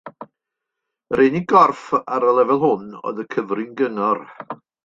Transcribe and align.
Yr 1.11 1.21
unig 1.25 1.45
gorff 1.53 1.85
ar 2.15 2.27
y 2.31 2.35
lefel 2.39 2.63
hwn 2.67 2.99
oedd 3.11 3.23
y 3.25 3.29
Cyfrin-gyngor. 3.37 4.27